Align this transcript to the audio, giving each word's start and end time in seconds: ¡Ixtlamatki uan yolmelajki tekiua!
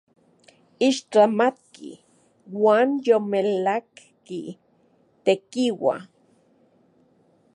¡Ixtlamatki 0.87 1.89
uan 2.63 2.89
yolmelajki 3.05 4.41
tekiua! 5.25 5.95